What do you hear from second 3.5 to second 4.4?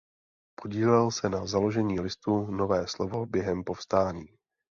povstání.